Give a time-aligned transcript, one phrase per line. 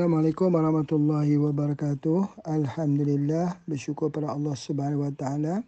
[0.00, 2.48] Assalamualaikum warahmatullahi wabarakatuh.
[2.48, 5.60] Alhamdulillah bersyukur pada Allah Subhanahu wa taala.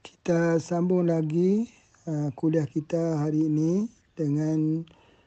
[0.00, 1.68] Kita sambung lagi
[2.08, 3.84] uh, kuliah kita hari ini
[4.16, 4.80] dengan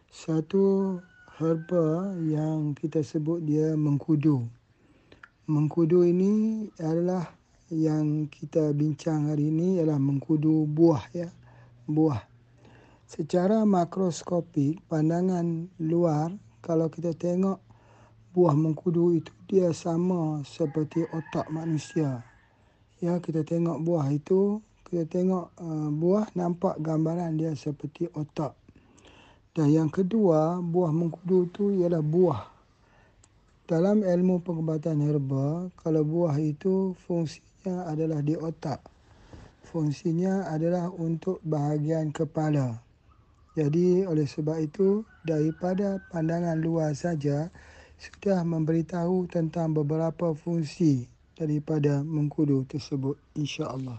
[0.09, 0.97] satu
[1.37, 4.49] herba yang kita sebut dia mengkudu.
[5.45, 7.37] Mengkudu ini adalah
[7.69, 11.29] yang kita bincang hari ini ialah mengkudu buah ya.
[11.85, 12.25] Buah.
[13.05, 16.33] Secara makroskopik pandangan luar
[16.65, 17.72] kalau kita tengok
[18.33, 22.25] buah mengkudu itu dia sama seperti otak manusia.
[22.97, 24.57] Ya, kita tengok buah itu,
[24.89, 28.57] kita tengok uh, buah nampak gambaran dia seperti otak.
[29.53, 32.41] Dan yang kedua, buah mengkudu itu ialah buah.
[33.69, 38.81] Dalam ilmu pengobatan herba, kalau buah itu fungsinya adalah di otak.
[39.69, 42.81] Fungsinya adalah untuk bahagian kepala.
[43.53, 47.53] Jadi oleh sebab itu daripada pandangan luar saja
[47.97, 53.97] sudah memberitahu tentang beberapa fungsi daripada mengkudu tersebut insya-Allah.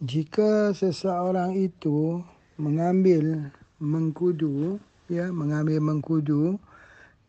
[0.00, 2.24] Jika seseorang itu
[2.56, 6.56] mengambil mengkudu ya mengambil mengkudu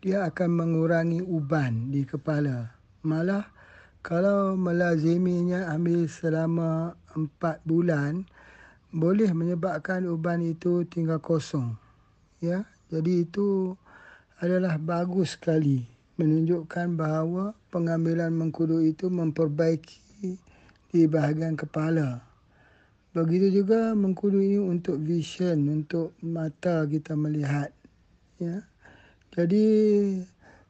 [0.02, 2.74] dia akan mengurangi uban di kepala.
[3.02, 3.46] Malah
[4.02, 8.26] kalau melaziminya ambil selama empat bulan
[8.92, 11.78] boleh menyebabkan uban itu tinggal kosong.
[12.42, 13.78] Ya, jadi itu
[14.42, 15.86] adalah bagus sekali
[16.18, 20.34] menunjukkan bahawa pengambilan mengkudu itu memperbaiki
[20.90, 22.26] di bahagian kepala.
[23.14, 27.70] Begitu juga mengkudu ini untuk vision, untuk mata kita melihat.
[28.42, 28.66] Ya.
[29.38, 29.66] Jadi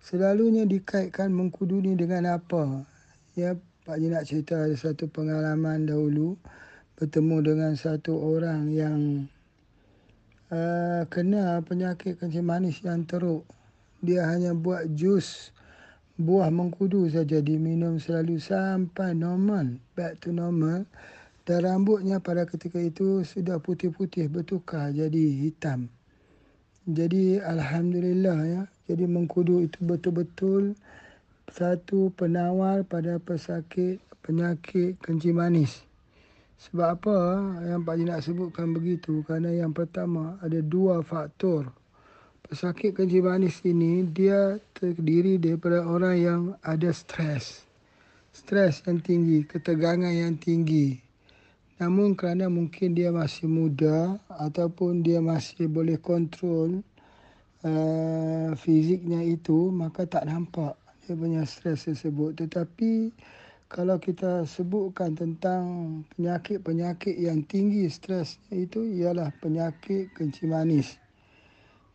[0.04, 2.84] selalunya dikaitkan mengkudu ini dengan apa?
[3.40, 3.56] Ya,
[3.88, 6.36] Pak Ji nak cerita ada satu pengalaman dahulu
[7.00, 9.00] bertemu dengan satu orang yang
[10.52, 13.48] uh, kena penyakit kencing manis yang teruk
[14.02, 15.54] dia hanya buat jus
[16.22, 20.86] buah mengkudu saja diminum selalu sampai normal back to normal.
[21.42, 25.90] Dan rambutnya pada ketika itu sudah putih-putih bertukar jadi hitam.
[26.86, 28.62] Jadi alhamdulillah ya.
[28.86, 30.78] Jadi mengkudu itu betul-betul
[31.50, 35.82] satu penawar pada pesakit penyakit kencing manis.
[36.62, 37.18] Sebab apa?
[37.66, 41.74] Yang Pak Ji nak sebutkan begitu kerana yang pertama ada dua faktor
[42.52, 47.64] Pesakit manis ini dia terdiri daripada orang yang ada stres.
[48.36, 51.00] Stres yang tinggi, ketegangan yang tinggi.
[51.80, 56.84] Namun kerana mungkin dia masih muda ataupun dia masih boleh kontrol
[57.64, 60.76] uh, fiziknya itu, maka tak nampak
[61.08, 62.36] dia punya stres tersebut.
[62.36, 63.16] Tetapi
[63.72, 65.64] kalau kita sebutkan tentang
[66.20, 71.00] penyakit-penyakit yang tinggi stresnya itu ialah penyakit kencing manis.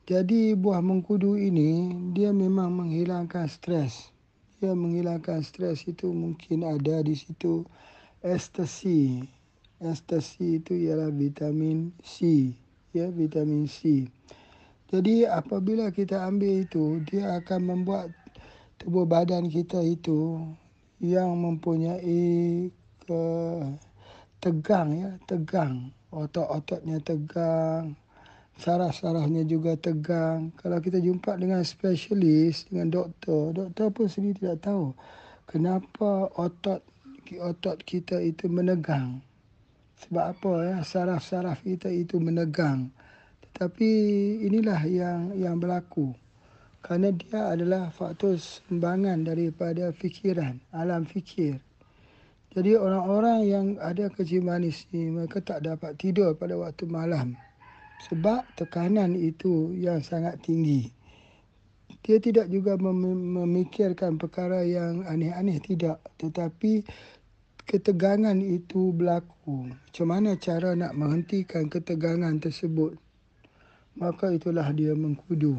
[0.07, 4.15] Jadi buah mengkudu ini dia memang menghilangkan stres.
[4.63, 7.67] Dia menghilangkan stres itu mungkin ada di situ
[8.23, 9.27] estasi.
[9.83, 12.55] Estasi itu ialah vitamin C,
[12.95, 14.07] ya vitamin C.
[14.95, 18.15] Jadi apabila kita ambil itu, dia akan membuat
[18.79, 20.39] tubuh badan kita itu
[21.03, 22.71] yang mempunyai
[23.03, 23.25] ke
[24.39, 25.91] tegang ya, tegang.
[26.15, 27.99] Otot-ototnya tegang,
[28.57, 30.53] saraf-sarafnya juga tegang.
[30.57, 34.97] Kalau kita jumpa dengan spesialis, dengan doktor, doktor pun sendiri tidak tahu
[35.47, 36.83] kenapa otot
[37.39, 39.23] otot kita itu menegang.
[40.05, 40.77] Sebab apa ya?
[40.85, 42.93] Saraf-saraf kita itu menegang.
[43.41, 43.91] Tetapi
[44.45, 46.13] inilah yang yang berlaku.
[46.85, 51.59] Kerana dia adalah faktor sumbangan daripada fikiran, alam fikir.
[52.55, 57.35] Jadi orang-orang yang ada kencing manis ni mereka tak dapat tidur pada waktu malam
[58.05, 60.93] sebab tekanan itu yang sangat tinggi.
[62.07, 66.87] Dia tidak juga memikirkan perkara yang aneh-aneh tidak, tetapi
[67.67, 69.75] ketegangan itu berlaku.
[69.75, 72.95] Macam mana cara nak menghentikan ketegangan tersebut?
[73.99, 75.59] Maka itulah dia mengkudu.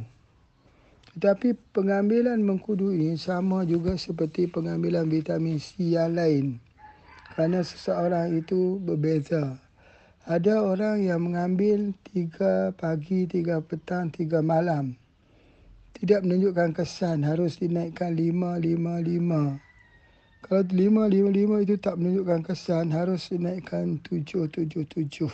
[1.17, 6.61] Tetapi pengambilan mengkudu ini sama juga seperti pengambilan vitamin C yang lain.
[7.35, 9.57] Kerana seseorang itu berbeza.
[10.27, 14.91] Ada orang yang mengambil tiga pagi, tiga petang, tiga malam.
[15.95, 19.55] Tidak menunjukkan kesan harus dinaikkan lima, lima, lima.
[20.43, 25.31] Kalau lima, lima, lima itu tak menunjukkan kesan harus dinaikkan tujuh, tujuh, tujuh.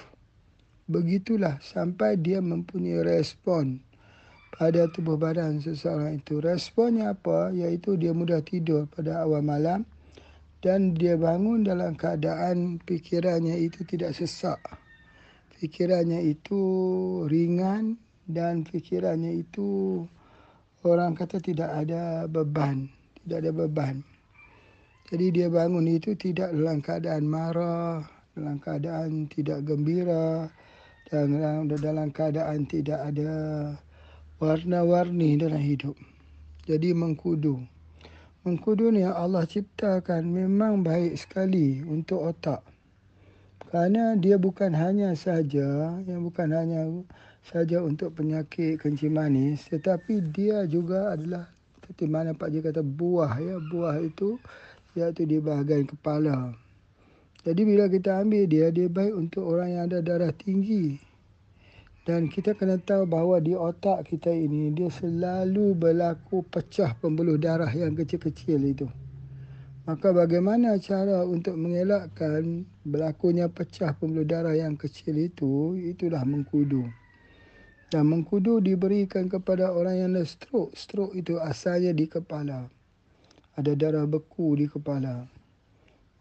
[0.85, 3.81] Begitulah sampai dia mempunyai respon
[4.53, 6.37] pada tubuh badan seseorang itu.
[6.37, 7.49] Responnya apa?
[7.49, 9.89] Iaitu dia mudah tidur pada awal malam
[10.61, 14.61] dan dia bangun dalam keadaan fikirannya itu tidak sesak
[15.63, 16.59] fikirannya itu
[17.31, 17.95] ringan
[18.27, 20.03] dan fikirannya itu
[20.83, 22.91] orang kata tidak ada beban,
[23.23, 23.95] tidak ada beban.
[25.07, 28.03] Jadi dia bangun itu tidak dalam keadaan marah,
[28.35, 30.51] dalam keadaan tidak gembira
[31.07, 33.31] dan dalam, dalam keadaan tidak ada
[34.43, 35.95] warna-warni dalam hidup.
[36.67, 37.63] Jadi mengkudu.
[38.43, 42.72] Mengkudu ni Allah ciptakan memang baik sekali untuk otak.
[43.73, 46.85] Kerana dia bukan hanya saja, yang bukan hanya
[47.41, 51.49] saja untuk penyakit kencing manis, tetapi dia juga adalah
[51.81, 54.37] seperti mana Pak Ji kata buah ya, buah itu
[54.93, 56.53] iaitu di bahagian kepala.
[57.41, 61.01] Jadi bila kita ambil dia, dia baik untuk orang yang ada darah tinggi.
[62.05, 67.73] Dan kita kena tahu bahawa di otak kita ini, dia selalu berlaku pecah pembuluh darah
[67.73, 68.85] yang kecil-kecil itu.
[69.83, 76.87] Maka bagaimana cara untuk mengelakkan berlakunya pecah pembuluh darah yang kecil itu, itulah mengkudu.
[77.91, 80.71] Dan mengkudu diberikan kepada orang yang ada stroke.
[80.71, 82.63] Stroke itu asalnya di kepala.
[83.59, 85.27] Ada darah beku di kepala.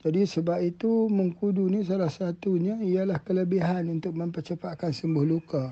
[0.03, 5.71] Jadi sebab itu mengkudu ni salah satunya ialah kelebihan untuk mempercepatkan sembuh luka.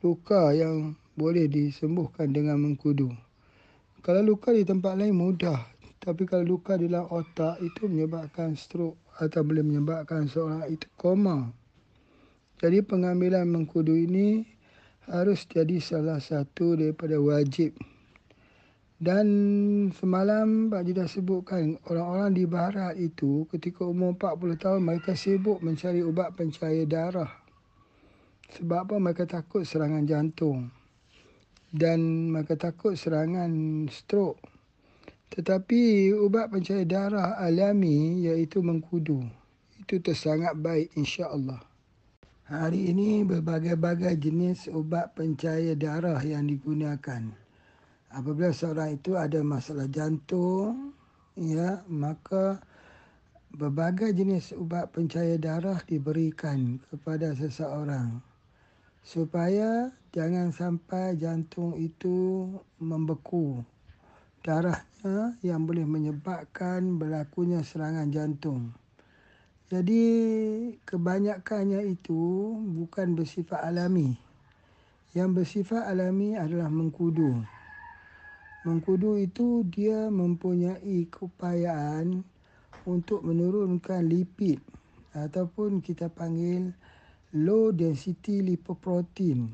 [0.00, 3.12] Luka yang boleh disembuhkan dengan mengkudu.
[4.00, 5.60] Kalau luka di tempat lain mudah,
[6.00, 11.52] tapi kalau luka di dalam otak itu menyebabkan stroke atau boleh menyebabkan seorang itu koma.
[12.56, 14.48] Jadi pengambilan mengkudu ini
[15.08, 17.76] harus jadi salah satu daripada wajib.
[19.00, 19.28] Dan
[19.96, 25.64] semalam Pak Ji dah sebutkan orang-orang di barat itu ketika umur 40 tahun mereka sibuk
[25.64, 27.32] mencari ubat pencahaya darah.
[28.56, 30.68] Sebab apa mereka takut serangan jantung.
[31.72, 34.59] Dan mereka takut serangan stroke.
[35.30, 39.22] Tetapi ubat pencahaya darah alami iaitu mengkudu.
[39.78, 41.62] Itu tersangat baik insya-Allah.
[42.50, 47.30] Hari ini berbagai-bagai jenis ubat pencahaya darah yang digunakan.
[48.10, 50.90] Apabila seorang itu ada masalah jantung,
[51.38, 52.58] ya, maka
[53.54, 58.18] berbagai jenis ubat pencahaya darah diberikan kepada seseorang
[59.06, 62.50] supaya jangan sampai jantung itu
[62.82, 63.62] membeku
[64.40, 68.72] darahnya yang boleh menyebabkan berlakunya serangan jantung.
[69.68, 70.02] Jadi
[70.82, 74.16] kebanyakannya itu bukan bersifat alami.
[75.12, 77.38] Yang bersifat alami adalah mengkudu.
[78.64, 82.24] Mengkudu itu dia mempunyai keupayaan
[82.88, 84.60] untuk menurunkan lipid
[85.12, 86.72] ataupun kita panggil
[87.36, 89.52] low density lipoprotein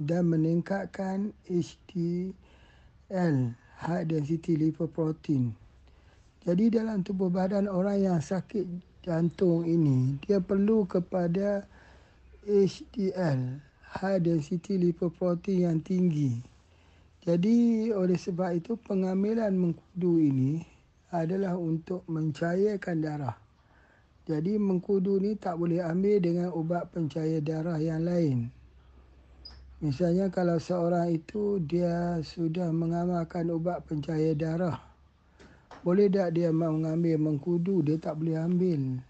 [0.00, 2.34] dan meningkatkan HDL
[3.84, 5.52] high density lipoprotein.
[6.40, 8.64] Jadi dalam tubuh badan orang yang sakit
[9.04, 11.68] jantung ini, dia perlu kepada
[12.48, 13.60] HDL,
[14.00, 16.40] high density lipoprotein yang tinggi.
[17.24, 20.60] Jadi oleh sebab itu pengambilan mengkudu ini
[21.08, 23.36] adalah untuk mencairkan darah.
[24.24, 28.48] Jadi mengkudu ni tak boleh ambil dengan ubat pencair darah yang lain.
[29.82, 34.78] Misalnya kalau seorang itu dia sudah mengamalkan ubat pencair darah.
[35.82, 37.82] Boleh tak dia mengambil mengkudu?
[37.82, 39.02] Dia tak boleh ambil.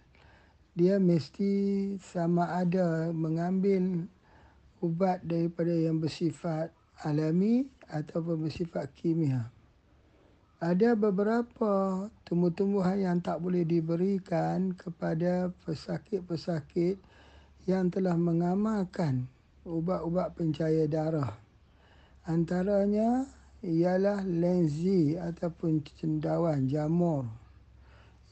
[0.72, 1.52] Dia mesti
[2.00, 4.08] sama ada mengambil
[4.81, 6.72] ubat daripada yang bersifat
[7.05, 9.52] alami ataupun bersifat kimia.
[10.64, 16.97] Ada beberapa tumbuh-tumbuhan yang tak boleh diberikan kepada pesakit-pesakit
[17.68, 19.28] yang telah mengamalkan
[19.64, 21.33] ubat-ubat pencair darah.
[22.25, 23.25] Antaranya
[23.64, 27.25] ialah lenzi ataupun cendawan jamur.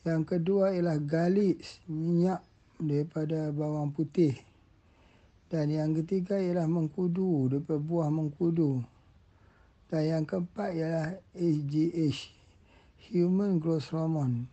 [0.05, 2.45] Yang kedua ialah galis, minyak
[2.77, 4.37] daripada bawang putih.
[5.49, 8.81] Dan yang ketiga ialah mengkudu, daripada buah mengkudu.
[9.93, 12.33] Dan yang keempat ialah HGH,
[13.13, 14.49] Human Growth Hormone.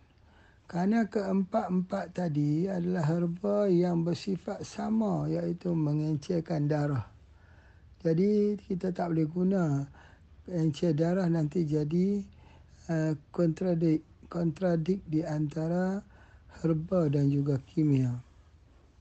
[0.70, 7.10] Kerana keempat-empat tadi adalah herba yang bersifat sama iaitu mengencerkan darah.
[8.06, 9.64] Jadi kita tak boleh guna
[10.46, 12.22] encer darah nanti jadi
[12.86, 16.06] uh, kontradik kontradik di antara
[16.62, 18.14] herba dan juga kimia.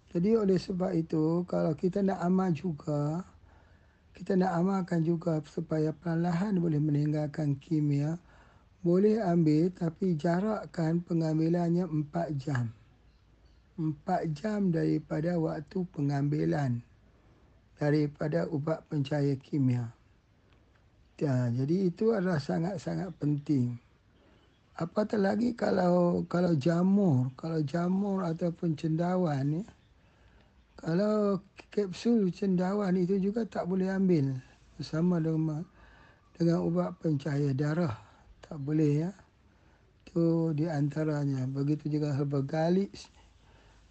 [0.08, 3.20] Jadi oleh sebab itu kalau kita nak amal juga
[4.16, 8.16] kita nak amalkan juga supaya perlahan boleh meninggalkan kimia
[8.78, 12.70] boleh ambil tapi jarakkan pengambilannya 4 jam.
[13.75, 16.82] 4 jam daripada waktu pengambilan
[17.78, 19.87] daripada ubat pencair kimia.
[21.18, 23.75] Ya, jadi itu adalah sangat-sangat penting.
[24.78, 29.66] Apatah lagi kalau kalau jamur, kalau jamur ataupun cendawan ya.
[30.78, 31.42] Kalau
[31.75, 34.38] kapsul cendawan itu juga tak boleh ambil
[34.78, 35.66] bersama dengan
[36.38, 38.07] dengan ubat pencahaya darah.
[38.49, 39.12] Tak boleh ya.
[40.09, 41.45] Itu di antaranya.
[41.45, 42.88] Begitu juga herba galik.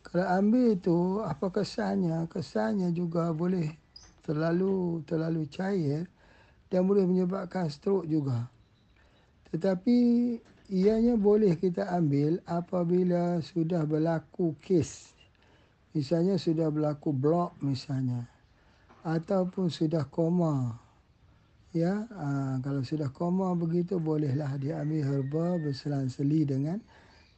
[0.01, 2.25] Kalau ambil itu apa kesannya?
[2.25, 3.69] Kesannya juga boleh
[4.25, 6.09] terlalu terlalu cair
[6.73, 8.49] dan boleh menyebabkan stroke juga.
[9.53, 9.97] Tetapi
[10.73, 15.13] ianya boleh kita ambil apabila sudah berlaku kes.
[15.93, 18.25] Misalnya sudah berlaku blok misalnya.
[19.05, 20.86] Ataupun sudah koma
[21.75, 26.79] ya aa, kalau sudah koma begitu bolehlah diambil herba berselang-seli dengan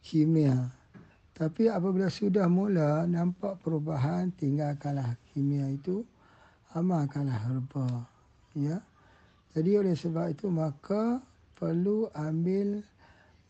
[0.05, 0.69] kimia.
[1.33, 6.03] Tapi apabila sudah mula nampak perubahan tinggalkanlah kimia itu
[6.75, 7.87] amalkanlah herba.
[8.53, 8.83] Ya.
[9.55, 11.23] Jadi oleh sebab itu maka
[11.55, 12.83] perlu ambil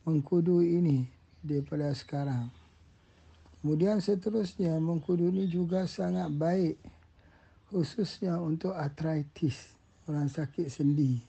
[0.05, 1.09] mengkudu ini
[1.41, 2.48] daripada sekarang.
[3.59, 6.79] Kemudian seterusnya mengkudu ini juga sangat baik
[7.74, 9.78] khususnya untuk artritis
[10.10, 11.22] orang sakit sendi.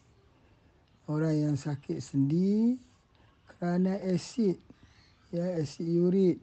[1.04, 2.80] Orang yang sakit sendi
[3.52, 4.56] kerana asid,
[5.28, 6.40] ya asid urit,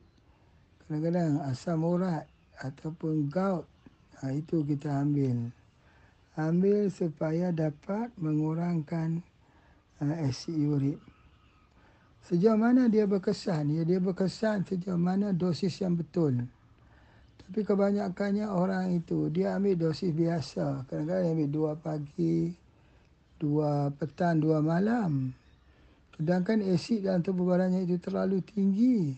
[0.86, 2.29] kadang-kadang asam urat
[2.62, 3.65] ataupun gout,
[4.22, 5.50] ha, itu kita ambil.
[6.38, 9.25] Ambil supaya dapat mengurangkan
[9.98, 11.01] uh, asid urit.
[12.27, 13.72] Sejauh mana dia berkesan?
[13.72, 16.46] Ya, dia berkesan sejauh mana dosis yang betul.
[17.48, 20.84] Tapi kebanyakannya orang itu dia ambil dosis biasa.
[20.92, 22.51] Kadang-kadang ambil dua pagi,
[23.39, 25.32] dua petang, dua malam.
[26.20, 29.16] Sedangkan asid dalam tubuh badannya itu terlalu tinggi.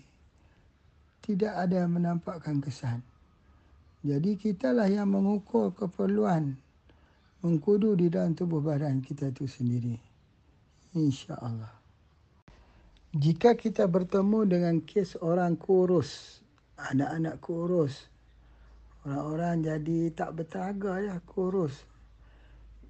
[1.25, 3.01] Tidak ada yang menampakkan kesan.
[4.05, 6.53] Jadi kitalah yang mengukur keperluan
[7.39, 9.95] mengkudu di dalam tubuh badan kita itu sendiri.
[10.95, 11.71] Insya Allah.
[13.09, 16.41] Jika kita bertemu dengan kes orang kurus,
[16.77, 18.05] anak-anak kurus,
[19.07, 21.87] Orang-orang jadi tak bertaga ya kurus.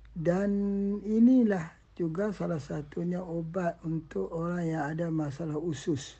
[0.09, 0.49] Dan
[1.05, 6.17] inilah juga salah satunya obat untuk orang yang ada masalah usus.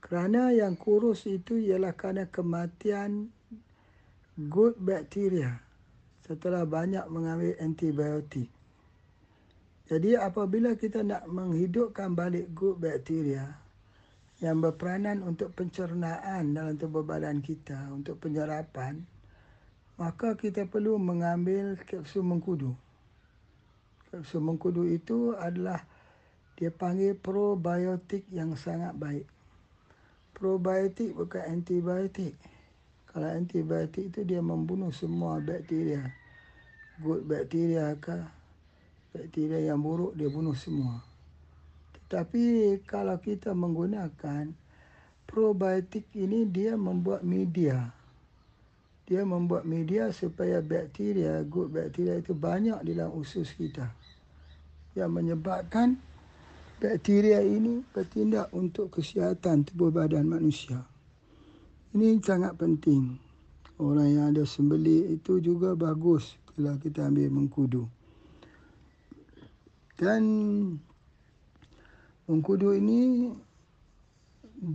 [0.00, 3.28] Kerana yang kurus itu ialah kerana kematian
[4.48, 5.60] good bacteria
[6.24, 8.48] setelah banyak mengambil antibiotik.
[9.90, 13.50] Jadi apabila kita nak menghidupkan balik good bacteria,
[14.40, 19.04] yang berperanan untuk pencernaan dalam tubuh badan kita, untuk penyerapan,
[20.00, 22.72] maka kita perlu mengambil kapsul mengkudu.
[24.08, 25.84] Kapsul mengkudu itu adalah
[26.56, 29.28] dia panggil probiotik yang sangat baik.
[30.32, 32.32] Probiotik bukan antibiotik.
[33.12, 36.00] Kalau antibiotik itu dia membunuh semua bakteria.
[37.04, 38.24] Good bakteria ke
[39.12, 41.09] bakteria yang buruk dia bunuh semua.
[42.10, 44.50] Tapi kalau kita menggunakan
[45.30, 47.86] probiotik ini dia membuat media.
[49.06, 53.86] Dia membuat media supaya bakteria, good bakteria itu banyak di dalam usus kita.
[54.98, 55.94] Yang menyebabkan
[56.82, 60.82] bakteria ini bertindak untuk kesihatan tubuh badan manusia.
[61.94, 63.14] Ini sangat penting.
[63.78, 67.86] Orang yang ada sembelih itu juga bagus kalau kita ambil mengkudu.
[69.94, 70.22] Dan
[72.30, 73.26] Mengkudu ini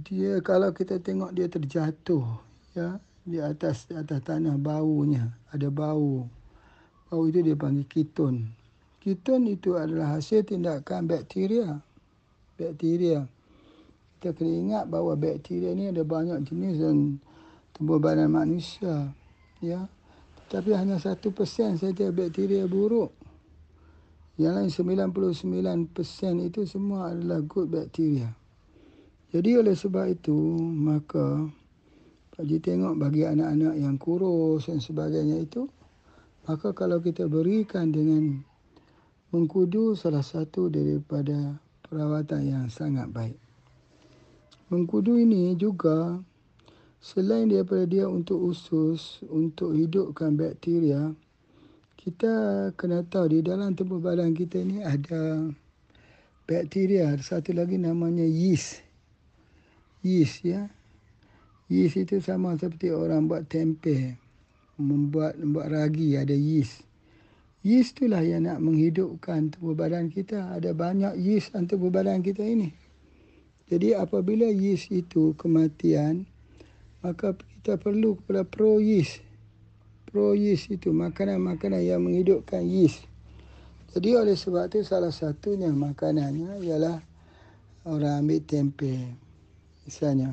[0.03, 2.27] dia kalau kita tengok dia terjatuh
[2.75, 6.27] ya di atas di atas tanah baunya ada bau.
[7.07, 8.51] Bau itu dia panggil keton.
[8.99, 11.79] Keton itu adalah hasil tindakan bakteria.
[12.59, 13.23] Bakteria.
[14.19, 17.23] Kita kena ingat bahawa bakteria ini ada banyak jenis dan
[17.71, 19.15] tubuh badan manusia.
[19.63, 19.87] Ya.
[20.51, 23.15] Tapi hanya satu persen saja bakteria buruk.
[24.35, 24.97] Yang lain
[25.95, 28.27] 99% itu semua adalah good bacteria.
[29.31, 31.47] Jadi oleh sebab itu, maka
[32.35, 35.71] Pak tengok bagi anak-anak yang kurus dan sebagainya itu,
[36.43, 38.43] maka kalau kita berikan dengan
[39.31, 41.55] mengkudu salah satu daripada
[41.87, 43.39] perawatan yang sangat baik.
[44.67, 46.19] Mengkudu ini juga
[46.99, 51.15] selain daripada dia untuk usus, untuk hidupkan bakteria,
[51.95, 52.33] kita
[52.75, 55.49] kena tahu di dalam tubuh badan kita ni ada
[56.45, 57.17] bakteria.
[57.17, 58.85] Satu lagi namanya yeast.
[60.05, 60.69] Yeast ya.
[61.65, 64.21] Yeast itu sama seperti orang buat tempe.
[64.77, 66.85] Membuat membuat ragi ada yeast.
[67.65, 70.53] Yeast itulah yang nak menghidupkan tubuh badan kita.
[70.53, 72.69] Ada banyak yeast dalam tubuh badan kita ini.
[73.65, 76.29] Jadi apabila yeast itu kematian,
[77.01, 79.24] maka kita perlu kepada pro yeast
[80.15, 83.03] pro yeast itu makanan-makanan yang menghidupkan yeast.
[83.91, 87.03] Jadi oleh sebab itu salah satunya makanannya ialah
[87.83, 89.11] orang ambil tempe
[89.83, 90.31] misalnya.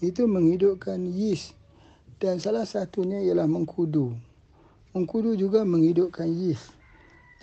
[0.00, 1.52] Itu menghidupkan yeast
[2.16, 4.16] dan salah satunya ialah mengkudu.
[4.96, 6.72] Mengkudu juga menghidupkan yeast.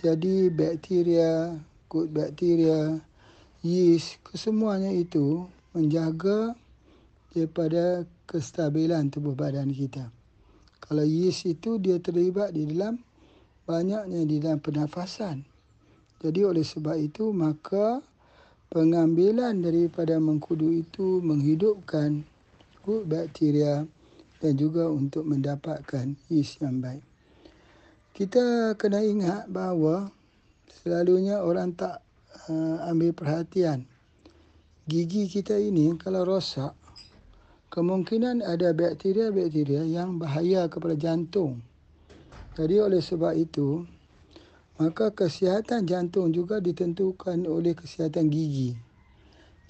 [0.02, 1.54] Jadi bakteria,
[1.86, 2.98] good bakteria,
[3.62, 5.46] yeast, kesemuanya itu
[5.78, 6.58] menjaga
[7.30, 10.10] daripada kestabilan tubuh badan kita.
[10.92, 13.00] Kalau yeast itu dia terlibat di dalam
[13.64, 15.40] banyaknya di dalam pernafasan.
[16.20, 18.04] Jadi oleh sebab itu maka
[18.68, 22.20] pengambilan daripada mengkudu itu menghidupkan
[22.84, 23.88] good bakteria
[24.44, 27.00] dan juga untuk mendapatkan yeast yang baik.
[28.12, 30.12] Kita kena ingat bahawa
[30.68, 32.04] selalunya orang tak
[32.52, 33.88] uh, ambil perhatian.
[34.84, 36.76] Gigi kita ini kalau rosak,
[37.72, 41.64] kemungkinan ada bakteria-bakteria yang bahaya kepada jantung.
[42.52, 43.88] Jadi oleh sebab itu,
[44.76, 48.76] maka kesihatan jantung juga ditentukan oleh kesihatan gigi.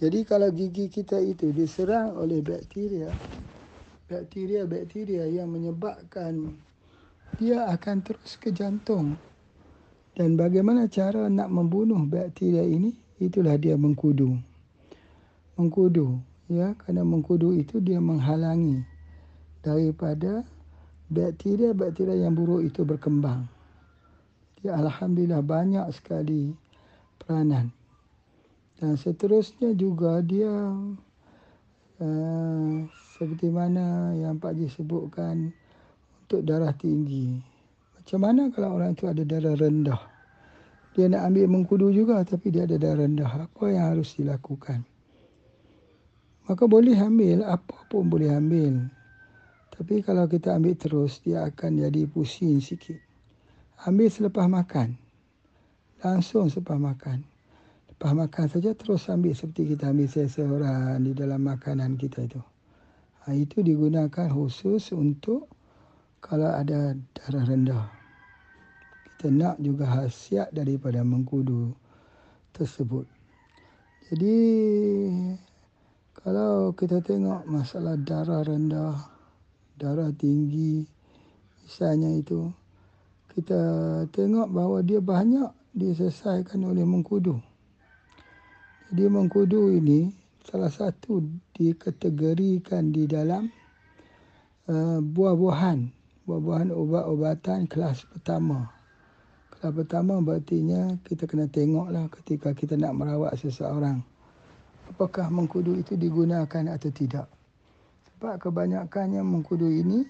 [0.02, 3.06] Jadi kalau gigi kita itu diserang oleh bakteria,
[4.10, 6.58] bakteria-bakteria yang menyebabkan
[7.38, 9.14] dia akan terus ke jantung.
[10.18, 12.90] Dan bagaimana cara nak membunuh bakteria ini?
[13.22, 14.34] Itulah dia mengkudu.
[15.54, 18.82] Mengkudu, ya, kerana mengkudu itu dia menghalangi
[19.62, 20.42] daripada
[21.12, 23.46] bakteria-bakteria yang buruk itu berkembang.
[24.62, 26.54] Ya, alhamdulillah banyak sekali
[27.18, 27.74] peranan.
[28.78, 30.50] Dan seterusnya juga dia
[32.02, 32.70] uh,
[33.14, 35.54] seperti mana yang Pak Ji sebutkan
[36.26, 37.38] untuk darah tinggi.
[37.94, 40.02] Macam mana kalau orang itu ada darah rendah?
[40.98, 43.46] Dia nak ambil mengkudu juga tapi dia ada darah rendah.
[43.46, 44.82] Apa yang harus dilakukan?
[46.50, 48.90] Maka boleh ambil, apa pun boleh ambil.
[49.72, 52.98] Tapi kalau kita ambil terus, dia akan jadi pusing sikit.
[53.86, 54.98] Ambil selepas makan.
[56.02, 57.22] Langsung selepas makan.
[57.90, 62.42] Lepas makan saja terus ambil seperti kita ambil seseorang di dalam makanan kita itu.
[63.22, 65.46] Ha, itu digunakan khusus untuk
[66.18, 68.02] kalau ada darah rendah
[69.22, 71.70] kita nak juga hasiat daripada mengkudu
[72.50, 73.06] tersebut.
[74.10, 74.34] Jadi
[76.20, 79.00] kalau kita tengok masalah darah rendah,
[79.80, 80.84] darah tinggi
[81.64, 82.52] misalnya itu
[83.32, 83.60] kita
[84.12, 87.40] tengok bahawa dia banyak diselesaikan oleh mengkudu.
[88.92, 90.12] Jadi mengkudu ini
[90.44, 91.24] salah satu
[91.56, 93.48] dikategorikan di dalam
[94.68, 95.88] uh, buah-buahan,
[96.28, 98.68] buah-buahan ubat-ubatan kelas pertama.
[99.62, 104.02] Tahap pertama berartinya kita kena tengoklah ketika kita nak merawat seseorang.
[104.92, 107.24] Apakah mengkudu itu digunakan atau tidak.
[108.12, 110.04] Sebab kebanyakannya mengkudu ini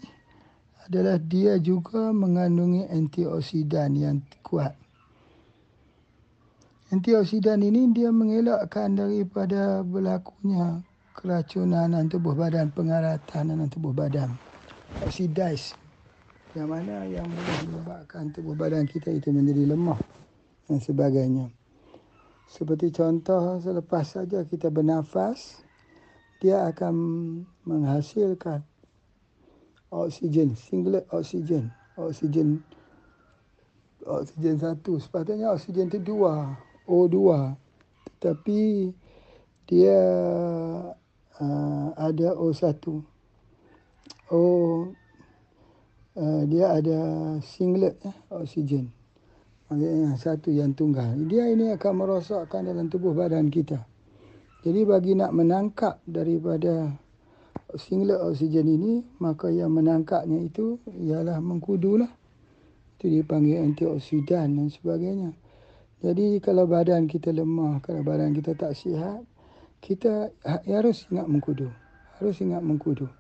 [0.91, 4.75] adalah dia juga mengandungi antioksidan yang kuat.
[6.91, 10.83] Antioksidan ini dia mengelakkan daripada berlakunya
[11.15, 14.35] keracunan dalam tubuh badan, pengaratan dalam tubuh badan.
[15.07, 15.79] Oxidize
[16.53, 19.97] yang mana yang boleh menyebabkan tubuh badan kita itu menjadi lemah
[20.69, 21.62] dan sebagainya.
[22.53, 25.65] Seperti contoh selepas saja kita bernafas,
[26.45, 26.95] dia akan
[27.65, 28.61] menghasilkan
[29.89, 32.61] oksigen, singlet oksigen, oksigen
[34.07, 34.99] oksigen satu.
[34.99, 37.17] Sepatutnya oksigen itu dua, O2.
[38.19, 38.91] Tetapi
[39.67, 40.01] dia
[41.39, 42.83] uh, ada O1.
[44.33, 44.43] O
[46.17, 46.99] uh, dia ada
[47.43, 48.91] singlet eh, oksigen.
[49.79, 51.17] Yang satu yang tunggal.
[51.29, 53.81] Dia ini akan merosakkan dalam tubuh badan kita.
[54.63, 56.93] Jadi bagi nak menangkap daripada
[57.75, 62.13] singlet oksigen ini, maka yang menangkapnya itu ialah mengkudu lah.
[62.99, 65.35] Itu dipanggil antioksidan dan sebagainya.
[66.03, 69.23] Jadi kalau badan kita lemah, kalau badan kita tak sihat,
[69.83, 70.31] kita
[70.71, 71.71] harus ingat mengkudu.
[72.23, 73.11] Harus ingat mengkudu.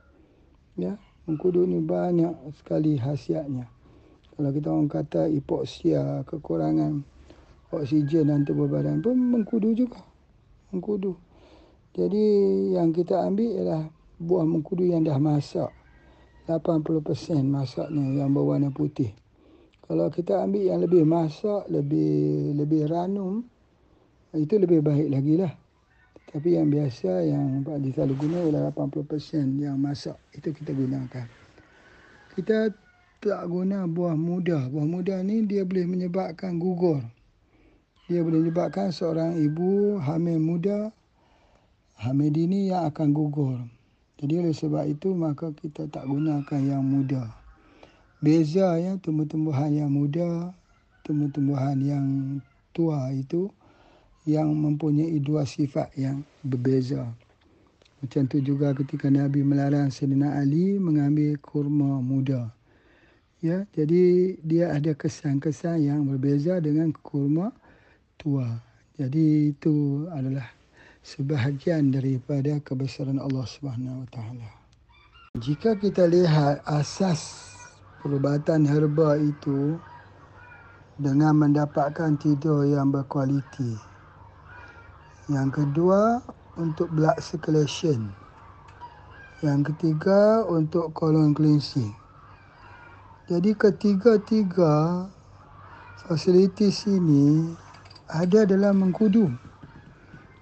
[0.78, 3.70] Ya, Mengkudu ni banyak sekali khasiatnya.
[4.32, 7.04] Kalau kita orang kata hipoksia, kekurangan
[7.72, 10.00] oksigen dalam tubuh badan pun mengkudu juga.
[10.72, 11.12] Mengkudu.
[11.92, 12.24] Jadi
[12.72, 13.82] yang kita ambil ialah
[14.16, 15.68] buah mengkudu yang dah masak.
[16.48, 19.12] 80% masaknya yang berwarna putih.
[19.84, 23.44] Kalau kita ambil yang lebih masak, lebih lebih ranum,
[24.32, 25.52] itu lebih baik lagi lah.
[26.32, 30.16] Tapi yang biasa yang Pak Haji selalu guna ialah 80% yang masak.
[30.32, 31.28] Itu kita gunakan.
[32.32, 32.72] Kita
[33.22, 34.66] tak guna buah muda.
[34.66, 36.98] Buah muda ni dia boleh menyebabkan gugur.
[38.10, 40.90] Dia boleh menyebabkan seorang ibu hamil muda,
[42.02, 43.62] hamil dini yang akan gugur.
[44.18, 47.30] Jadi oleh sebab itu maka kita tak gunakan yang muda.
[48.18, 50.50] Beza ya tumbuh-tumbuhan yang muda,
[51.06, 52.06] tumbuh-tumbuhan yang
[52.74, 53.46] tua itu
[54.26, 57.06] yang mempunyai dua sifat yang berbeza.
[58.02, 62.50] Macam tu juga ketika Nabi melarang Sayyidina Ali mengambil kurma muda.
[63.42, 67.50] Ya, jadi dia ada kesan-kesan yang berbeza dengan kurma
[68.14, 68.46] tua.
[68.94, 70.46] Jadi itu adalah
[71.02, 74.50] sebahagian daripada kebesaran Allah Subhanahu Wa Taala.
[75.42, 77.50] Jika kita lihat asas
[77.98, 79.74] perubatan herba itu
[81.02, 83.74] dengan mendapatkan tidur yang berkualiti.
[85.26, 86.22] Yang kedua
[86.54, 88.06] untuk blood circulation.
[89.42, 92.01] Yang ketiga untuk colon cleansing.
[93.30, 95.06] Jadi ketiga-tiga
[96.02, 97.54] fasilitis ini
[98.10, 99.30] ada dalam mengkudu.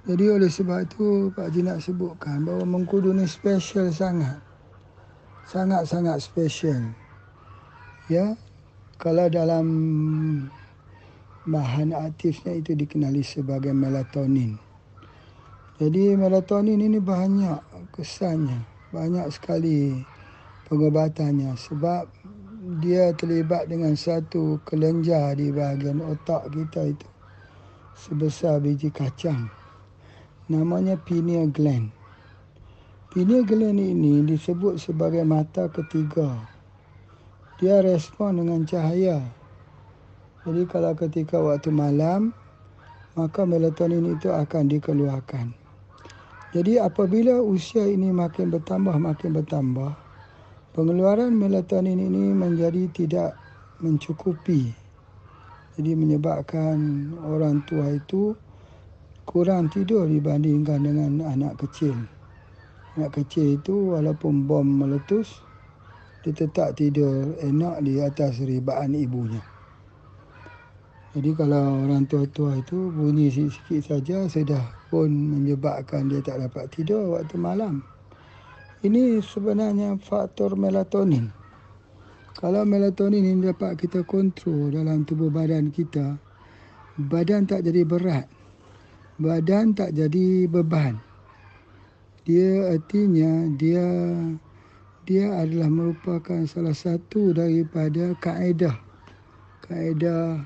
[0.09, 4.41] Jadi oleh sebab itu Pak Haji nak sebutkan bahawa mengkudu ni special sangat.
[5.45, 6.97] Sangat-sangat special.
[8.09, 8.33] Ya,
[8.97, 9.67] kalau dalam
[11.45, 14.57] bahan aktifnya itu dikenali sebagai melatonin.
[15.77, 17.61] Jadi melatonin ini banyak
[17.93, 20.01] kesannya, banyak sekali
[20.69, 22.20] pengobatannya sebab
[22.61, 27.09] dia terlibat dengan satu kelenjar di bahagian otak kita itu
[27.97, 29.49] sebesar biji kacang.
[30.53, 31.89] Namanya pineal gland.
[33.09, 36.37] Pineal gland ini disebut sebagai mata ketiga.
[37.57, 39.25] Dia respon dengan cahaya.
[40.45, 42.37] Jadi kalau ketika waktu malam,
[43.17, 45.57] maka melatonin itu akan dikeluarkan.
[46.53, 50.10] Jadi apabila usia ini makin bertambah, makin bertambah,
[50.71, 53.35] pengeluaran melatonin ini menjadi tidak
[53.83, 54.71] mencukupi.
[55.75, 56.79] Jadi menyebabkan
[57.25, 58.37] orang tua itu
[59.25, 61.95] kurang tidur dibandingkan dengan anak kecil.
[62.99, 65.41] Anak kecil itu walaupun bom meletus,
[66.21, 69.41] dia tetap tidur enak di atas ribaan ibunya.
[71.11, 74.63] Jadi kalau orang tua-tua itu bunyi sikit-sikit saja sudah
[74.95, 77.83] pun menyebabkan dia tak dapat tidur waktu malam.
[78.81, 81.29] Ini sebenarnya faktor melatonin.
[82.33, 86.17] Kalau melatonin ini dapat kita kontrol dalam tubuh badan kita,
[86.97, 88.25] badan tak jadi berat.
[89.21, 90.97] Badan tak jadi beban.
[92.25, 93.85] Dia artinya dia
[95.05, 98.81] dia adalah merupakan salah satu daripada kaedah
[99.69, 100.41] kaedah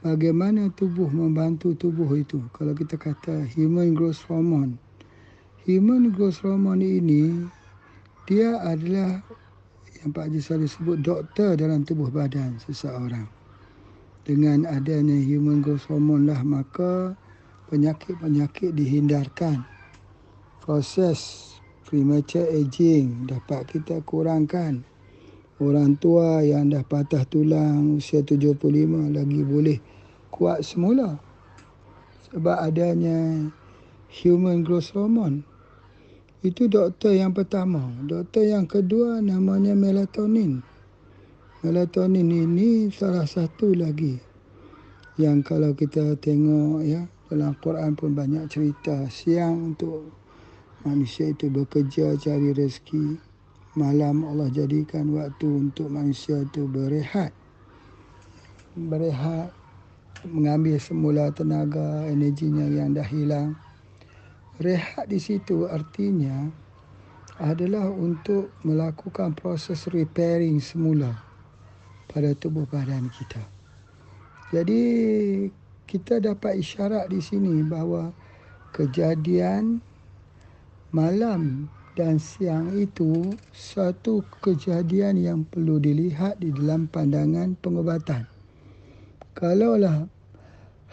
[0.00, 2.40] bagaimana tubuh membantu tubuh itu.
[2.56, 4.80] Kalau kita kata human growth hormone
[5.62, 7.46] Growth hormone ini
[8.26, 9.22] dia adalah
[10.02, 13.30] yang Pak Haji selalu sebut doktor dalam tubuh badan seseorang.
[14.26, 17.14] Dengan adanya human growth hormone lah maka
[17.70, 19.62] penyakit-penyakit dihindarkan.
[20.66, 21.54] Proses
[21.86, 24.82] premature aging dapat kita kurangkan.
[25.62, 28.58] Orang tua yang dah patah tulang usia 75
[29.14, 29.78] lagi boleh
[30.34, 31.22] kuat semula.
[32.34, 33.46] Sebab adanya
[34.10, 35.51] human growth hormone.
[36.42, 37.86] Itu doktor yang pertama.
[38.02, 40.58] Doktor yang kedua namanya melatonin.
[41.62, 44.18] Melatonin ini salah satu lagi
[45.22, 50.10] yang kalau kita tengok ya dalam Quran pun banyak cerita siang untuk
[50.82, 53.22] manusia itu bekerja cari rezeki.
[53.78, 57.30] Malam Allah jadikan waktu untuk manusia itu berehat.
[58.74, 59.54] Berehat
[60.26, 63.54] mengambil semula tenaga energinya yang dah hilang
[64.60, 66.50] rehat di situ artinya
[67.40, 71.16] adalah untuk melakukan proses repairing semula
[72.12, 73.40] pada tubuh badan kita.
[74.52, 74.82] Jadi
[75.88, 78.12] kita dapat isyarat di sini bahawa
[78.76, 79.80] kejadian
[80.92, 88.24] malam dan siang itu satu kejadian yang perlu dilihat di dalam pandangan pengobatan.
[89.32, 90.08] Kalaulah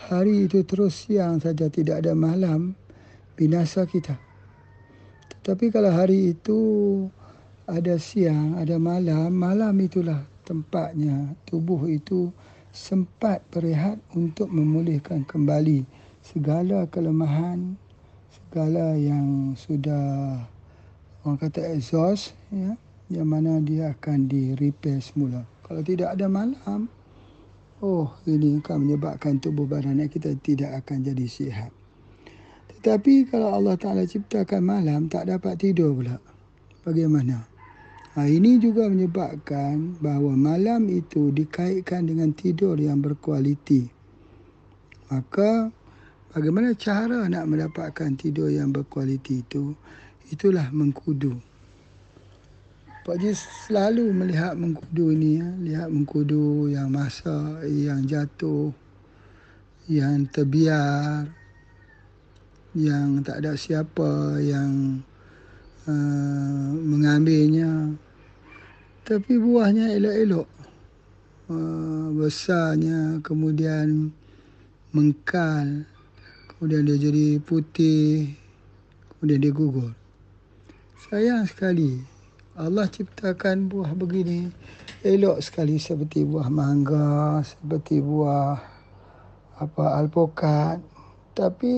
[0.08, 2.76] hari itu terus siang saja tidak ada malam,
[3.40, 4.20] binasa kita.
[5.40, 6.60] Tetapi kalau hari itu
[7.64, 12.36] ada siang, ada malam, malam itulah tempatnya tubuh itu
[12.76, 15.88] sempat berehat untuk memulihkan kembali
[16.20, 17.80] segala kelemahan,
[18.28, 20.44] segala yang sudah
[21.24, 22.76] orang kata exhaust, ya,
[23.08, 25.48] yang mana dia akan di repair semula.
[25.64, 26.92] Kalau tidak ada malam,
[27.80, 31.79] oh ini akan menyebabkan tubuh badan kita tidak akan jadi sihat.
[32.80, 36.16] Tetapi kalau Allah Ta'ala ciptakan malam, tak dapat tidur pula.
[36.88, 37.44] Bagaimana?
[38.16, 43.84] Ha, ini juga menyebabkan bahawa malam itu dikaitkan dengan tidur yang berkualiti.
[45.12, 45.68] Maka,
[46.32, 49.76] bagaimana cara nak mendapatkan tidur yang berkualiti itu?
[50.32, 51.36] Itulah mengkudu.
[53.04, 53.36] Pak Haji
[53.68, 55.44] selalu melihat mengkudu ini.
[55.44, 55.48] Ya.
[55.68, 58.72] Lihat mengkudu yang masa, yang jatuh,
[59.92, 61.28] yang terbiar,
[62.78, 65.02] yang tak ada siapa yang
[65.90, 67.98] uh, mengambilnya.
[69.02, 70.48] Tapi buahnya elok-elok.
[71.50, 74.14] Uh, besarnya kemudian
[74.94, 75.86] mengkal.
[76.54, 78.38] Kemudian dia jadi putih.
[79.18, 79.92] Kemudian dia gugur.
[81.10, 81.98] Sayang sekali.
[82.54, 84.52] Allah ciptakan buah begini.
[85.00, 88.60] Elok sekali seperti buah mangga seperti buah
[89.60, 90.89] apa alpukat
[91.40, 91.72] tapi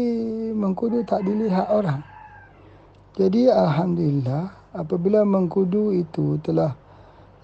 [0.58, 2.02] mengkudu tak dilihat orang.
[3.14, 6.74] Jadi alhamdulillah apabila mengkudu itu telah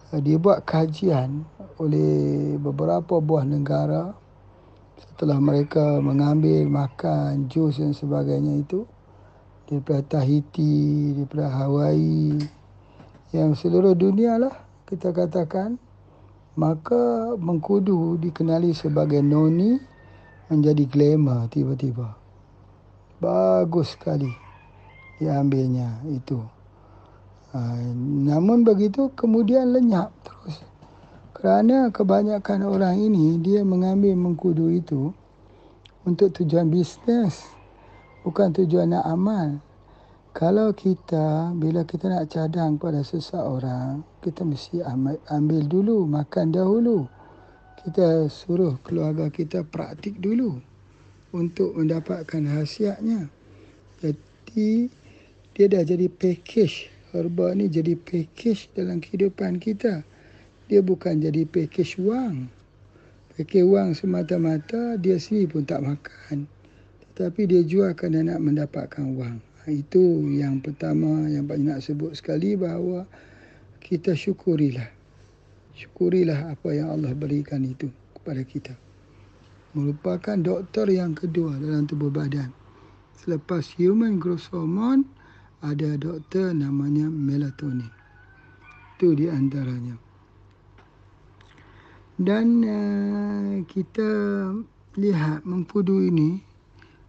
[0.09, 1.45] uh, dibuat kajian
[1.77, 4.17] oleh beberapa buah negara
[4.97, 8.89] setelah mereka mengambil makan jus dan sebagainya itu
[9.69, 12.41] daripada Tahiti, daripada Hawaii
[13.29, 14.55] yang seluruh dunia lah
[14.89, 15.77] kita katakan
[16.57, 19.77] maka mengkudu dikenali sebagai noni
[20.47, 22.15] menjadi glamour tiba-tiba
[23.17, 24.29] bagus sekali
[25.17, 26.37] diambilnya itu.
[27.53, 27.59] Ha,
[28.27, 30.61] namun begitu kemudian lenyap terus.
[31.33, 35.13] Kerana kebanyakan orang ini dia mengambil mengkudu itu
[36.05, 37.45] untuk tujuan bisnes
[38.25, 39.57] bukan tujuan nak amal.
[40.37, 44.85] Kalau kita bila kita nak cadang pada seseorang, kita mesti
[45.33, 47.09] ambil dulu, makan dahulu.
[47.77, 50.57] Kita suruh keluarga kita praktik dulu
[51.29, 53.29] untuk mendapatkan khasiatnya.
[54.01, 54.89] Jadi
[55.53, 56.89] dia dah jadi package.
[57.13, 60.01] Herba ni jadi package dalam kehidupan kita.
[60.65, 62.49] Dia bukan jadi package wang.
[63.37, 66.49] Package wang semata-mata dia sendiri pun tak makan.
[67.13, 69.37] Tetapi dia jual kerana nak mendapatkan wang.
[69.37, 73.05] Ha, itu yang pertama yang banyak nak sebut sekali bahawa
[73.85, 74.96] kita syukurilah
[75.77, 78.73] syukurilah apa yang Allah berikan itu kepada kita
[79.77, 82.49] merupakan doktor yang kedua dalam tubuh badan
[83.13, 85.05] selepas human growth hormone
[85.65, 87.89] ada doktor namanya melatonin.
[88.97, 89.97] Itu di antaranya.
[92.17, 94.09] Dan uh, kita
[94.97, 96.41] lihat mengkudu ini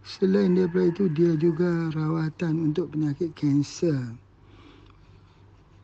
[0.05, 3.97] selain daripada itu dia juga rawatan untuk penyakit kanser.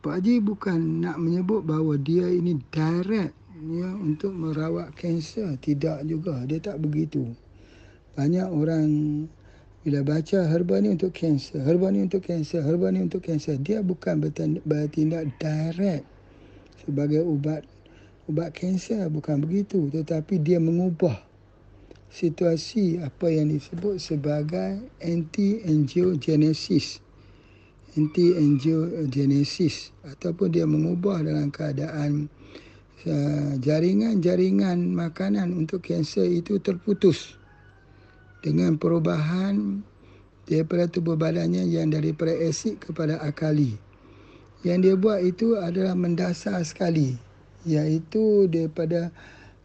[0.04, 6.44] Pak Haji bukan nak menyebut bahawa dia ini direct ya untuk merawat kanser, tidak juga.
[6.44, 7.32] Dia tak begitu.
[8.16, 8.88] Banyak orang
[9.86, 13.80] bila baca herba ni untuk kanser, herba ni untuk kanser, herba ni untuk kanser, dia
[13.80, 14.18] bukan
[14.66, 16.04] bertindak direct
[16.82, 17.62] sebagai ubat
[18.26, 19.86] ubat kanser, bukan begitu.
[19.94, 21.22] Tetapi dia mengubah
[22.10, 24.82] situasi apa yang disebut sebagai
[27.96, 29.90] anti-angiogenesis.
[29.90, 32.28] Anti-angiogenesis ataupun dia mengubah dalam keadaan
[33.08, 37.34] uh, jaringan-jaringan makanan untuk kanser itu terputus
[38.44, 39.82] dengan perubahan
[40.46, 43.74] daripada tubuh badannya yang daripada asid kepada akali.
[44.62, 47.18] Yang dia buat itu adalah mendasar sekali
[47.66, 49.10] iaitu daripada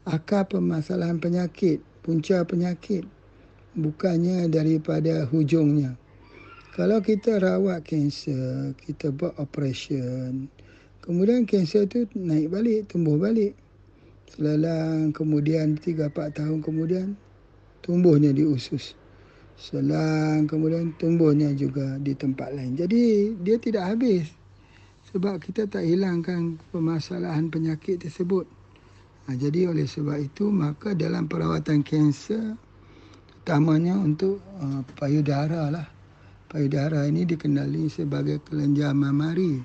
[0.10, 3.06] akar permasalahan penyakit, punca penyakit
[3.78, 6.01] bukannya daripada hujungnya.
[6.72, 10.48] Kalau kita rawat kanser, kita buat operation,
[11.04, 13.60] kemudian kanser itu naik balik, tumbuh balik.
[14.32, 17.20] Selalang kemudian 3-4 tahun kemudian
[17.84, 18.96] tumbuhnya di usus.
[19.60, 22.80] Selang kemudian tumbuhnya juga di tempat lain.
[22.80, 24.32] Jadi dia tidak habis.
[25.12, 28.48] Sebab kita tak hilangkan permasalahan penyakit tersebut.
[29.28, 32.56] Ha, jadi oleh sebab itu maka dalam perawatan kanser
[33.44, 35.91] utamanya untuk uh, payudara lah.
[36.52, 39.64] Payudara ini dikenali sebagai kelenjar mamari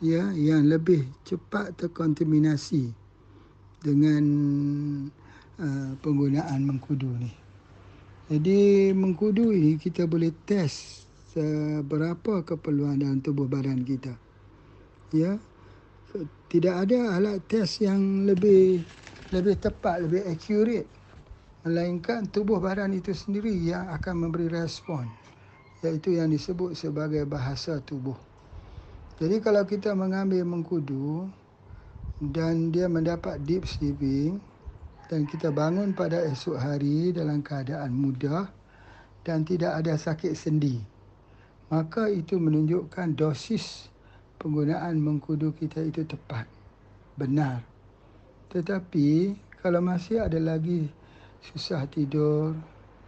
[0.00, 2.88] ya yang lebih cepat terkontaminasi
[3.84, 4.24] dengan
[5.60, 7.28] uh, penggunaan mengkudu ni.
[8.32, 11.04] Jadi mengkudu ini kita boleh test
[11.36, 14.16] seberapa keperluan dalam tubuh badan kita.
[15.12, 15.36] Ya.
[16.48, 18.80] Tidak ada alat test yang lebih
[19.28, 20.88] lebih tepat, lebih accurate
[21.68, 25.17] melainkan tubuh badan itu sendiri yang akan memberi respon
[25.82, 28.16] iaitu yang disebut sebagai bahasa tubuh.
[29.18, 31.26] Jadi kalau kita mengambil mengkudu
[32.18, 34.42] dan dia mendapat deep sleeping,
[35.08, 38.44] dan kita bangun pada esok hari dalam keadaan mudah
[39.24, 40.76] dan tidak ada sakit sendi.
[41.72, 43.88] Maka itu menunjukkan dosis
[44.36, 46.44] penggunaan mengkudu kita itu tepat,
[47.16, 47.64] benar.
[48.52, 50.88] Tetapi kalau masih ada lagi
[51.40, 52.52] susah tidur,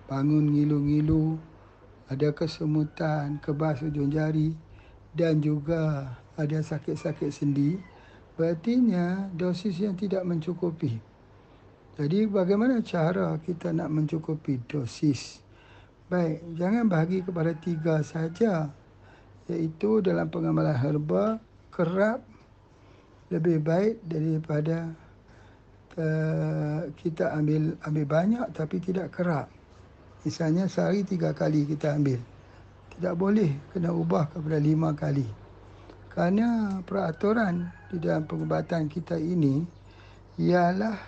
[0.09, 1.37] bangun ngilu-ngilu,
[2.11, 4.51] ada kesemutan, kebas ujung jari
[5.15, 7.79] dan juga ada sakit-sakit sendi,
[8.35, 10.99] berartinya dosis yang tidak mencukupi.
[11.95, 15.39] Jadi bagaimana cara kita nak mencukupi dosis?
[16.11, 18.67] Baik, jangan bahagi kepada tiga saja.
[19.47, 21.39] Iaitu dalam pengamalan herba,
[21.71, 22.23] kerap
[23.31, 24.91] lebih baik daripada
[25.95, 29.47] uh, kita ambil ambil banyak tapi tidak kerap.
[30.21, 32.21] Misalnya sehari tiga kali kita ambil.
[32.93, 35.25] Tidak boleh kena ubah kepada lima kali.
[36.13, 39.65] Kerana peraturan di dalam pengubatan kita ini
[40.37, 41.01] ialah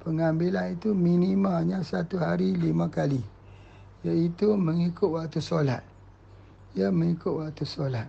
[0.00, 3.20] pengambilan itu minimanya satu hari lima kali.
[4.06, 5.84] Iaitu mengikut waktu solat.
[6.72, 8.08] Ya mengikut waktu solat.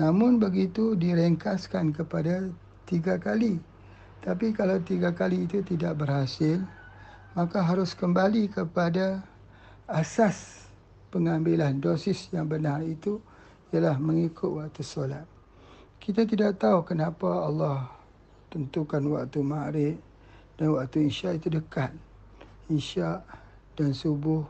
[0.00, 2.48] Namun begitu direngkaskan kepada
[2.88, 3.60] tiga kali.
[4.24, 6.62] Tapi kalau tiga kali itu tidak berhasil,
[7.36, 9.20] maka harus kembali kepada
[9.92, 10.64] asas
[11.12, 13.20] pengambilan dosis yang benar itu
[13.72, 15.28] ialah mengikut waktu solat.
[16.00, 17.86] Kita tidak tahu kenapa Allah
[18.48, 19.96] tentukan waktu maghrib
[20.56, 21.92] dan waktu isya itu dekat.
[22.72, 23.20] Isya
[23.76, 24.44] dan subuh,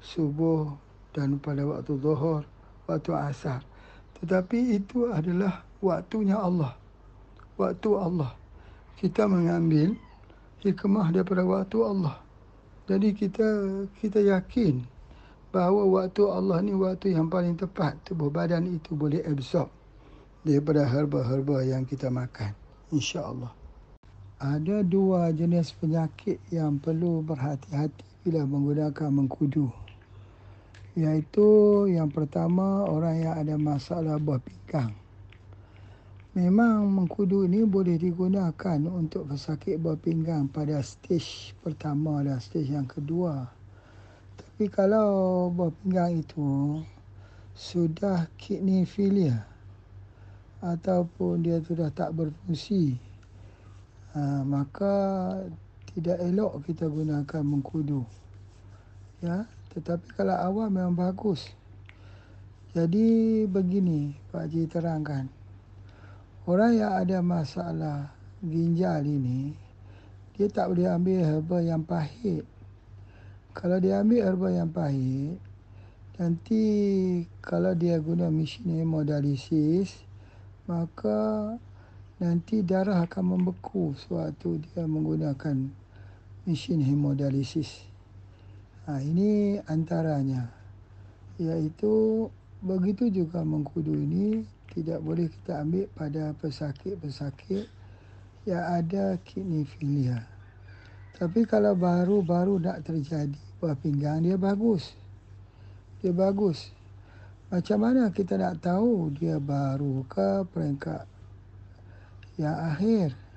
[0.00, 0.72] subuh
[1.12, 2.42] dan pada waktu zuhur,
[2.88, 3.64] waktu asar.
[4.20, 6.74] Tetapi itu adalah waktunya Allah.
[7.54, 8.32] Waktu Allah.
[8.98, 9.94] Kita mengambil
[10.64, 12.27] hikmah daripada waktu Allah.
[12.88, 13.44] Jadi kita
[14.00, 14.80] kita yakin
[15.52, 19.68] bahawa waktu Allah ni waktu yang paling tepat tubuh badan itu boleh absorb
[20.40, 22.56] daripada herba-herba yang kita makan.
[22.88, 23.52] InsyaAllah.
[24.40, 29.68] Ada dua jenis penyakit yang perlu berhati-hati bila menggunakan mengkudu
[30.98, 31.46] iaitu
[31.94, 34.90] yang pertama orang yang ada masalah buah pinggang.
[36.38, 42.86] Memang mengkudu ini boleh digunakan untuk pesakit buah pinggang pada stage pertama dan stage yang
[42.86, 43.42] kedua.
[44.38, 46.78] Tapi kalau buah pinggang itu
[47.58, 49.42] sudah kidney failure
[50.62, 52.94] ataupun dia sudah tak berfungsi,
[54.14, 54.94] ha, maka
[55.90, 58.06] tidak elok kita gunakan mengkudu.
[59.26, 59.42] Ya,
[59.74, 61.50] tetapi kalau awal memang bagus.
[62.78, 65.37] Jadi begini Pak Haji terangkan.
[66.48, 68.08] Orang yang ada masalah
[68.40, 69.52] ginjal ini,
[70.32, 72.40] dia tak boleh ambil herba yang pahit.
[73.52, 75.36] Kalau dia ambil herba yang pahit,
[76.16, 76.64] nanti
[77.44, 79.92] kalau dia guna mesin hemodialisis,
[80.64, 81.52] maka
[82.16, 85.68] nanti darah akan membeku sewaktu dia menggunakan
[86.48, 87.84] mesin hemodialisis.
[88.88, 90.48] Ha, ini antaranya.
[91.36, 92.24] Iaitu
[92.64, 97.66] begitu juga mengkudu ini tidak boleh kita ambil pada pesakit-pesakit
[98.48, 100.24] yang ada kidney failure.
[101.18, 104.94] Tapi kalau baru-baru nak terjadi buah pinggang dia bagus.
[105.98, 106.70] Dia bagus.
[107.48, 111.04] Macam mana kita nak tahu dia baru ke peringkat
[112.38, 113.28] yang akhir?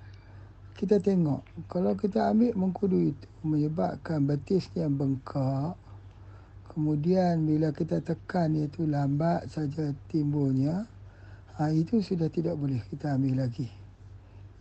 [0.81, 5.77] kita tengok kalau kita ambil mengkudu itu menyebabkan betisnya bengkak
[6.73, 10.89] kemudian bila kita tekan itu lambat saja timbulnya
[11.61, 13.69] ha, itu sudah tidak boleh kita ambil lagi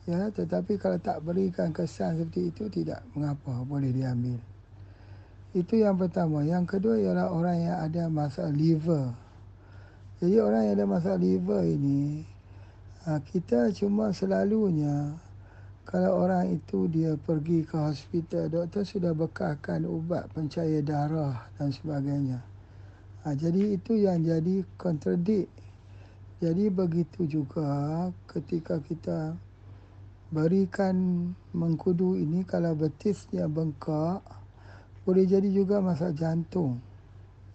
[0.04, 4.36] ya tetapi kalau tak berikan kesan seperti itu tidak mengapa boleh diambil
[5.56, 9.16] itu yang pertama yang kedua ialah orang yang ada masalah liver
[10.20, 12.28] jadi orang yang ada masalah liver ini
[13.08, 15.16] ha, kita cuma selalunya
[15.90, 22.38] kalau orang itu dia pergi ke hospital, doktor sudah bekalkan ubat pencair darah dan sebagainya.
[23.26, 25.50] Ha, jadi itu yang jadi kontradik.
[26.40, 29.36] Jadi begitu juga ketika kita
[30.32, 34.24] berikan mengkudu ini kalau betisnya bengkak,
[35.04, 36.80] boleh jadi juga masalah jantung.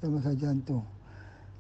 [0.04, 0.86] Ya, masalah jantung.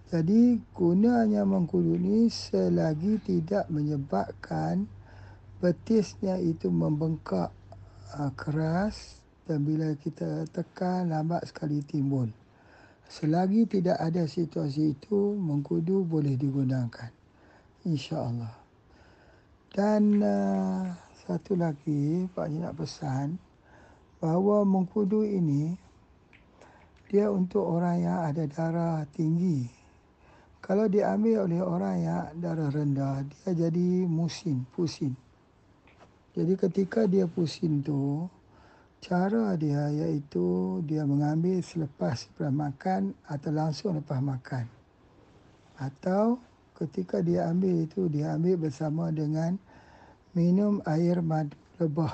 [0.05, 4.85] Jadi gunanya mengkudu ini selagi tidak menyebabkan
[5.57, 7.49] betisnya itu membengkak
[8.13, 9.17] uh, keras
[9.49, 12.29] dan bila kita tekan lambat sekali timbul.
[13.09, 17.14] Selagi tidak ada situasi itu, mengkudu boleh digunakan.
[17.85, 18.53] InsyaAllah.
[19.69, 20.89] Dan uh,
[21.25, 23.37] satu lagi, Pak Haji nak pesan
[24.17, 25.77] bahawa mengkudu ini
[27.05, 29.69] dia untuk orang yang ada darah tinggi.
[30.57, 35.13] Kalau diambil oleh orang yang darah rendah, dia jadi musim, pusing.
[36.33, 38.25] Jadi ketika dia pusing tu,
[38.97, 44.65] cara dia iaitu dia mengambil selepas lepas makan atau langsung lepas makan.
[45.77, 46.41] Atau
[46.75, 49.55] ketika dia ambil itu, dia ambil bersama dengan
[50.35, 52.11] minum air madu lebah.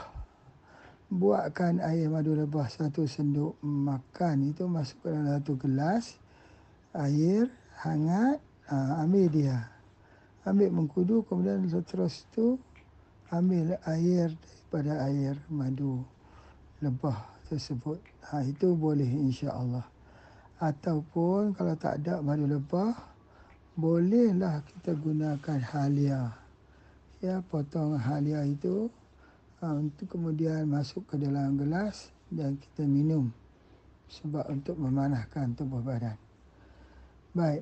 [1.11, 6.15] Buatkan air madu lebah satu senduk makan itu masuk dalam satu gelas
[6.95, 7.51] air
[7.83, 8.39] hangat,
[8.71, 9.67] ha, ambil dia.
[10.47, 12.55] Ambil mengkudu kemudian terus tu
[13.29, 15.99] ambil air daripada air madu
[16.79, 17.99] lebah tersebut.
[18.31, 19.83] Ha, itu boleh insya Allah.
[20.61, 23.10] Ataupun kalau tak ada madu lebah,
[23.77, 26.33] bolehlah kita gunakan halia.
[27.21, 28.89] Ya, potong halia itu
[29.61, 33.29] Ha, untuk kemudian masuk ke dalam gelas dan kita minum
[34.09, 36.17] sebab untuk memanahkan tubuh badan.
[37.37, 37.61] Baik.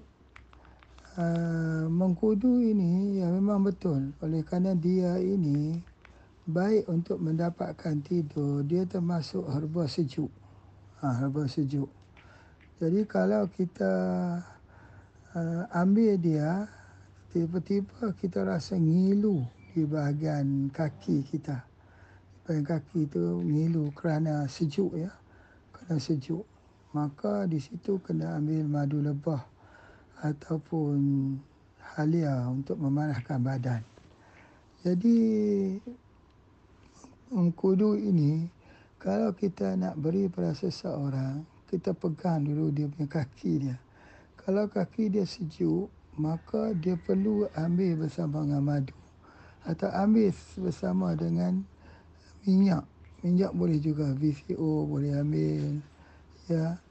[1.20, 5.76] Uh, mengkudu ini ya memang betul oleh kerana dia ini
[6.47, 10.32] baik untuk mendapatkan tidur dia termasuk herba sejuk.
[11.03, 11.91] Ha, herba sejuk.
[12.80, 13.91] Jadi kalau kita
[15.40, 16.68] uh, ambil dia
[17.32, 21.70] tiba-tiba kita rasa ngilu di bahagian kaki kita
[22.50, 25.14] bahagian kaki itu ngilu kerana sejuk ya.
[25.70, 26.42] Kerana sejuk.
[26.98, 29.46] Maka di situ kena ambil madu lebah
[30.26, 30.98] ataupun
[31.94, 33.86] halia untuk memanahkan badan.
[34.82, 35.22] Jadi
[37.30, 38.50] mengkudu ini
[38.98, 43.78] kalau kita nak beri pada seseorang, kita pegang dulu dia punya kaki dia.
[44.50, 48.97] Kalau kaki dia sejuk, maka dia perlu ambil bersama dengan madu
[49.62, 51.62] atau ambil bersama dengan
[52.41, 52.82] minyak.
[53.22, 55.78] Minyak boleh juga VCO boleh ambil
[56.50, 56.82] ya.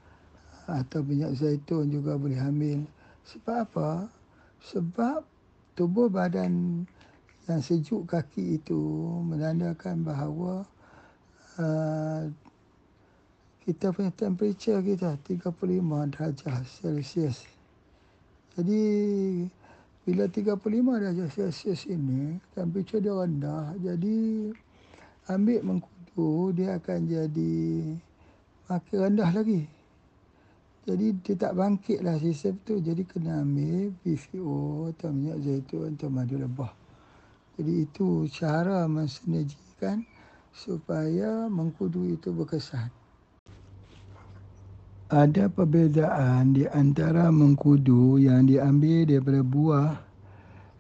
[0.71, 2.87] Atau minyak zaitun juga boleh ambil.
[3.27, 4.07] Sebab apa?
[4.63, 5.27] Sebab
[5.75, 6.87] tubuh badan
[7.51, 8.79] yang sejuk kaki itu
[9.27, 10.63] menandakan bahawa
[11.59, 12.23] uh,
[13.69, 15.53] kita punya temperature kita 35
[16.17, 17.45] darjah Celsius.
[18.57, 18.81] Jadi
[20.09, 20.57] bila 35
[21.05, 24.17] darjah Celsius ini temperature dia rendah jadi
[25.29, 27.57] ambil mengkudu dia akan jadi
[28.73, 29.69] makin rendah lagi.
[30.89, 32.81] Jadi dia tak bangkit lah sistem tu.
[32.81, 36.73] Jadi kena ambil PCO atau minyak zaitun atau madu lebah.
[37.61, 40.09] Jadi itu cara mensinergikan
[40.57, 42.98] supaya mengkudu itu berkesan.
[45.09, 49.91] Ada perbezaan di antara mengkudu yang diambil daripada buah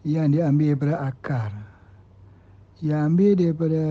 [0.04, 1.50] yang diambil daripada akar
[2.78, 3.84] yang ambil daripada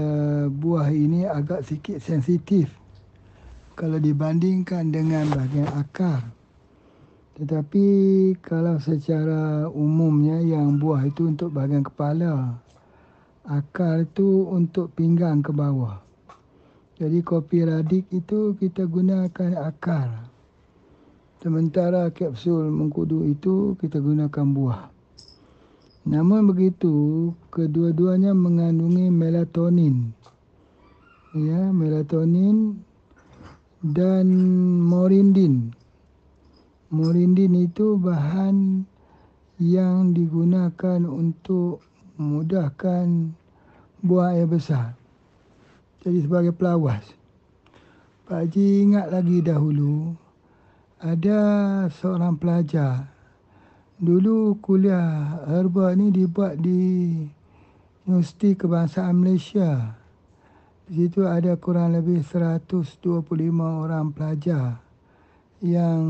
[0.48, 2.72] buah ini agak sikit sensitif
[3.76, 6.24] kalau dibandingkan dengan bahagian akar.
[7.36, 7.86] Tetapi
[8.40, 12.58] kalau secara umumnya yang buah itu untuk bahagian kepala,
[13.46, 16.07] akar itu untuk pinggang ke bawah.
[16.98, 20.34] Jadi kopi radik itu kita gunakan akar.
[21.38, 24.90] Sementara kapsul mengkudu itu kita gunakan buah.
[26.10, 30.10] Namun begitu, kedua-duanya mengandungi melatonin.
[31.38, 32.82] Ya, melatonin
[33.86, 34.26] dan
[34.82, 35.70] morindin.
[36.90, 38.90] Morindin itu bahan
[39.62, 41.86] yang digunakan untuk
[42.18, 43.38] memudahkan
[44.02, 44.98] buah air besar.
[46.08, 47.04] Jadi sebagai pelawas.
[48.24, 50.16] Pak Haji ingat lagi dahulu,
[51.04, 51.40] ada
[51.92, 53.18] seorang pelajar
[53.98, 57.18] Dulu kuliah herba ni dibuat di
[58.06, 59.90] Universiti Kebangsaan Malaysia.
[60.86, 63.26] Di situ ada kurang lebih 125
[63.58, 64.78] orang pelajar
[65.66, 66.06] yang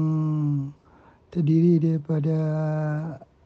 [1.31, 2.39] terdiri daripada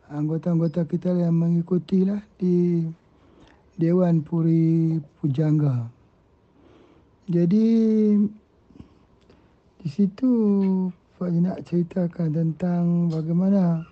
[0.09, 2.89] anggota-anggota kita yang mengikutilah di
[3.77, 6.00] Dewan Puri Pujangga.
[7.29, 7.67] Jadi
[9.81, 10.31] di situ
[11.17, 13.85] Pak nak ceritakan tentang bagaimana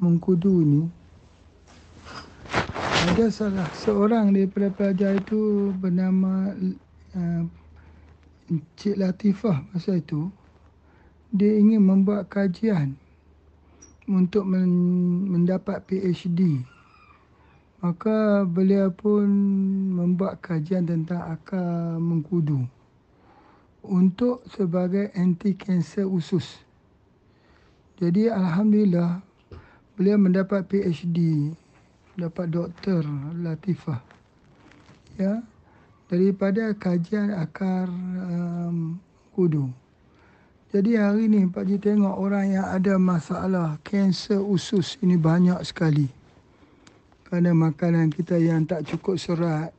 [0.00, 0.82] mengkudu ni.
[3.10, 6.52] Ada salah seorang daripada pelajar itu bernama
[7.16, 7.44] uh,
[8.76, 10.28] Cik Latifah masa itu
[11.30, 12.98] dia ingin membuat kajian
[14.10, 16.66] untuk men- mendapat PhD
[17.80, 19.28] maka beliau pun
[19.96, 22.64] membuat kajian tentang akar mengkudu
[23.84, 26.60] untuk sebagai anti kanser usus
[28.00, 29.20] jadi alhamdulillah
[29.92, 31.52] beliau mendapat PhD,
[32.16, 33.04] dapat doktor
[33.44, 34.00] Latifah.
[35.20, 35.44] Ya.
[36.08, 38.96] Daripada kajian akar um,
[39.36, 39.68] kudu.
[40.72, 46.08] Jadi hari ni Pak Ji tengok orang yang ada masalah kanser usus ini banyak sekali.
[47.30, 49.70] Kerana makanan kita yang tak cukup serat.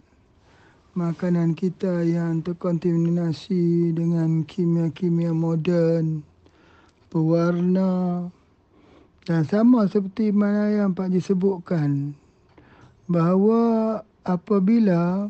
[0.96, 6.24] Makanan kita yang terkontaminasi dengan kimia-kimia moden.
[7.12, 8.24] Pewarna.
[9.28, 12.16] Dan sama seperti mana yang Pak Ji sebutkan
[13.12, 15.28] bahawa apabila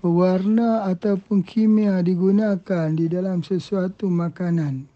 [0.00, 4.88] pewarna ataupun kimia digunakan di dalam sesuatu makanan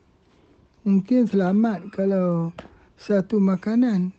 [0.88, 2.48] mungkin selamat kalau
[2.96, 4.15] satu makanan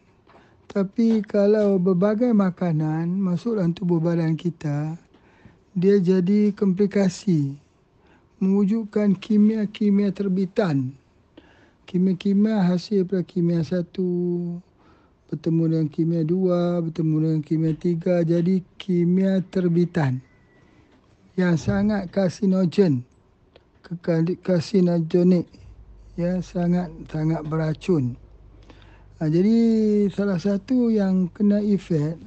[0.67, 4.95] tapi kalau berbagai makanan masuk dalam tubuh badan kita
[5.73, 7.55] dia jadi komplikasi
[8.37, 10.93] mewujudkan kimia-kimia terbitan
[11.87, 14.07] kimia-kimia hasil daripada kimia satu
[15.27, 20.23] bertemu dengan kimia dua, bertemu dengan kimia tiga, jadi kimia terbitan.
[21.37, 23.05] yang sangat karsinogen,
[24.41, 25.45] karsinogenik,
[26.17, 28.17] ya sangat sangat beracun.
[29.17, 29.57] Ha, jadi
[30.13, 32.21] salah satu yang kena efek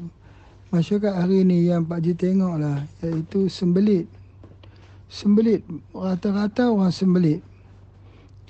[0.74, 4.11] masyarakat hari ini yang Pak Ji tengoklah iaitu sembelit.
[5.07, 5.62] Sembelit
[5.95, 7.47] rata-rata orang sembelit.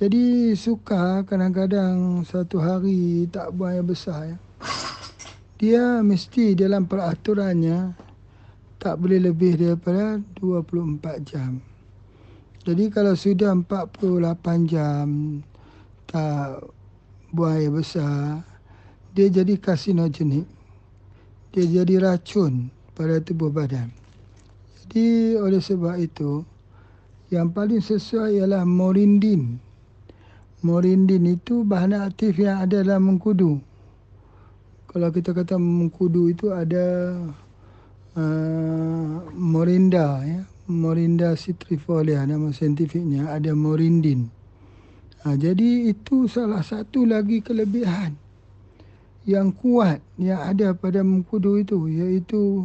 [0.00, 4.36] Jadi suka kadang-kadang satu hari tak buang air besar ya.
[5.60, 7.92] Dia mesti dalam peraturannya
[8.80, 11.60] tak boleh lebih daripada 24 jam.
[12.64, 15.04] Jadi kalau sudah 48 jam
[16.08, 16.79] tak
[17.30, 18.42] buang air besar,
[19.14, 20.46] dia jadi karsinogenik.
[21.50, 23.90] Dia jadi racun pada tubuh badan.
[24.78, 26.46] Jadi oleh sebab itu,
[27.30, 29.58] yang paling sesuai ialah morindin.
[30.62, 33.58] Morindin itu bahan aktif yang ada dalam mengkudu.
[34.90, 37.14] Kalau kita kata mengkudu itu ada
[38.18, 40.42] uh, Morinda ya.
[40.70, 44.30] Morinda citrifolia nama saintifiknya ada morindin.
[45.20, 48.16] Ha, jadi itu salah satu lagi kelebihan
[49.28, 52.64] yang kuat yang ada pada mengkudu itu iaitu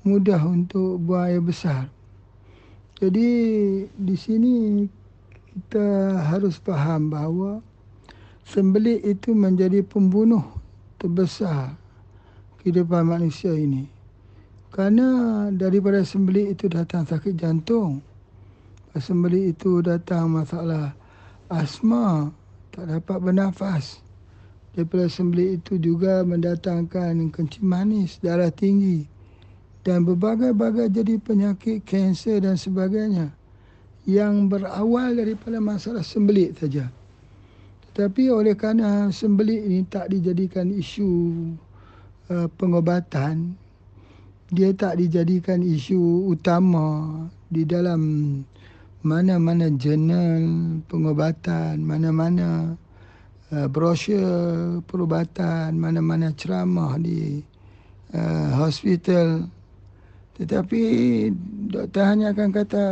[0.00, 1.92] mudah untuk buang air besar.
[2.96, 3.28] Jadi
[3.84, 4.88] di sini
[5.52, 7.60] kita harus faham bahawa
[8.48, 10.44] sembelit itu menjadi pembunuh
[10.96, 11.76] terbesar
[12.60, 13.84] kehidupan manusia ini.
[14.72, 18.00] Kerana daripada sembelit itu datang sakit jantung.
[18.96, 20.99] Sembelit itu datang masalah
[21.50, 22.30] asma,
[22.70, 23.98] tak dapat bernafas.
[24.70, 29.02] Daripada sembelit itu juga mendatangkan kencing manis, darah tinggi.
[29.82, 33.34] Dan berbagai-bagai jadi penyakit kanser dan sebagainya.
[34.06, 36.86] Yang berawal daripada masalah sembelit saja.
[37.90, 41.10] Tetapi oleh kerana sembelit ini tak dijadikan isu
[42.30, 43.58] uh, pengobatan,
[44.54, 48.00] dia tak dijadikan isu utama di dalam
[49.00, 50.44] mana-mana jurnal
[50.84, 52.76] pengobatan, mana-mana
[53.52, 57.40] uh, brosur perubatan, mana-mana ceramah di
[58.12, 59.48] uh, hospital.
[60.36, 60.82] Tetapi
[61.68, 62.84] doktor hanya akan kata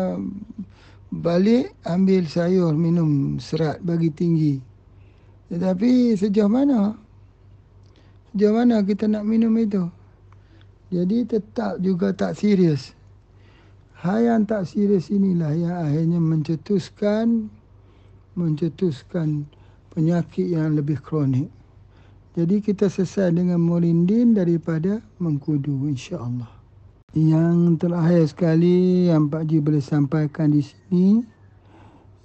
[1.09, 4.55] balik ambil sayur minum serat bagi tinggi.
[5.49, 6.93] Tetapi sejauh mana?
[8.33, 9.89] Sejauh mana kita nak minum itu?
[10.89, 12.97] Jadi tetap juga tak serius.
[13.99, 17.51] Hal yang tak serius inilah yang akhirnya mencetuskan
[18.39, 19.43] mencetuskan
[19.91, 21.51] penyakit yang lebih kronik.
[22.39, 26.47] Jadi kita selesai dengan morindin daripada mengkudu insya-Allah.
[27.11, 31.19] Yang terakhir sekali yang Pak Ji boleh sampaikan di sini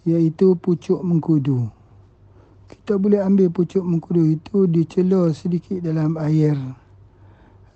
[0.05, 1.65] iaitu pucuk mengkudu.
[2.69, 6.53] Kita boleh ambil pucuk mengkudu itu dicelur sedikit dalam air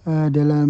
[0.06, 0.70] uh, dalam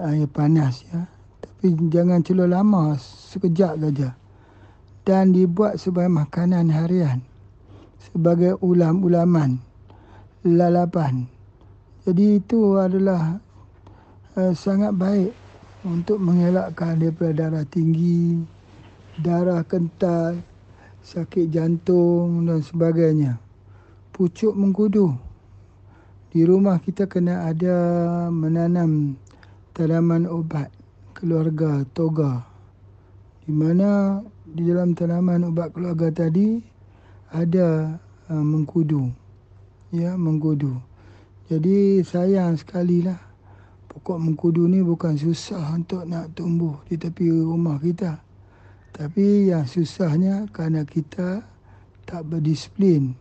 [0.00, 1.04] air panas ya.
[1.46, 4.10] Tapi jangan celur lama, sekejap saja.
[5.06, 7.22] Dan dibuat sebagai makanan harian.
[8.02, 9.62] Sebagai ulam-ulaman,
[10.42, 11.30] lalapan.
[12.06, 13.38] Jadi itu adalah
[14.38, 15.30] uh, sangat baik
[15.86, 18.42] untuk mengelakkan daripada darah tinggi,
[19.18, 20.38] darah kental,
[21.06, 23.38] sakit jantung dan sebagainya.
[24.10, 25.26] Pucuk mengkudu
[26.36, 27.78] di rumah kita kena ada
[28.28, 29.16] menanam
[29.72, 30.68] tanaman obat
[31.26, 32.46] keluarga toga
[33.42, 36.62] di mana di dalam tanaman ubat keluarga tadi
[37.34, 37.98] ada
[38.30, 39.10] uh, mengkudu.
[39.90, 40.78] Ya mengkudu.
[41.50, 43.18] Jadi sayang sekali lah
[43.90, 48.22] pokok mengkudu ni bukan susah untuk nak tumbuh di tepi rumah kita.
[48.94, 51.42] Tapi yang susahnya kerana kita
[52.06, 53.18] tak berdisiplin.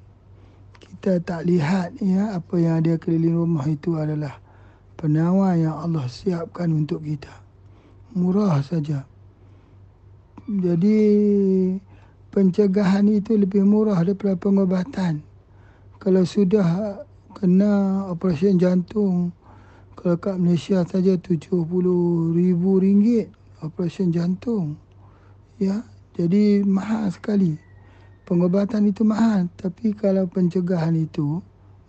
[0.78, 4.38] Kita tak lihat ya apa yang ada keliling rumah itu adalah
[4.93, 7.45] penawar yang Allah siapkan untuk kita.
[8.16, 9.03] Murah saja.
[10.47, 10.99] Jadi
[12.32, 15.20] pencegahan itu lebih murah daripada pengobatan.
[15.99, 17.01] Kalau sudah
[17.36, 19.36] kena operasi jantung
[19.99, 22.63] kalau kat Malaysia saja RM70,000
[23.59, 24.80] operasi jantung.
[25.59, 25.84] Ya,
[26.16, 27.59] jadi mahal sekali
[28.26, 31.39] pengobatan itu mahal tapi kalau pencegahan itu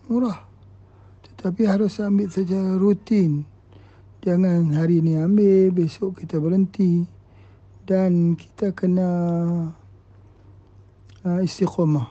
[0.07, 0.45] murah
[1.25, 3.47] tetapi harus ambil secara rutin
[4.27, 7.07] jangan hari ini ambil besok kita berhenti.
[7.87, 9.11] Dan kita kena
[11.23, 12.11] uh, istiqomah.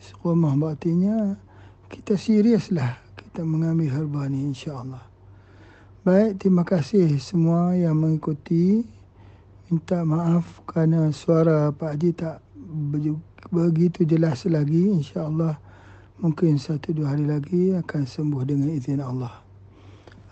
[0.00, 1.36] Istiqomah artinya
[1.92, 5.04] kita seriuslah kita mengambil herba ni insyaallah.
[6.08, 8.80] Baik terima kasih semua yang mengikuti.
[9.68, 12.40] Minta maaf kerana suara Pak Haji tak
[13.52, 14.96] begitu jelas lagi.
[14.96, 15.60] Insyaallah
[16.24, 19.43] mungkin satu dua hari lagi akan sembuh dengan izin Allah